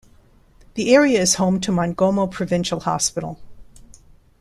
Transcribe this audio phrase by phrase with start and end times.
[0.73, 3.39] The area is home to Mongomo Provincial Hospital.